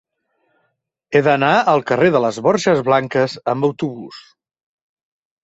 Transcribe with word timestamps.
He 1.17 1.21
d'anar 1.27 1.49
al 1.73 1.83
carrer 1.91 2.07
de 2.15 2.21
les 2.23 2.41
Borges 2.47 2.81
Blanques 2.89 3.37
amb 3.55 3.69
autobús. 3.71 4.19